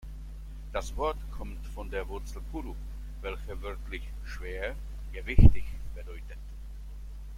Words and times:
Das 0.73 0.97
Wort 0.97 1.19
kommt 1.37 1.63
von 1.67 1.91
der 1.91 2.07
Wurzel 2.09 2.41
"guru", 2.51 2.73
welche 3.21 3.61
wörtlich 3.61 4.01
„schwer, 4.25 4.75
gewichtig“ 5.13 5.65
bedeutet. 5.93 6.39